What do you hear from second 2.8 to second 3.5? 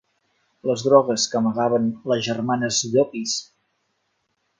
Llopis.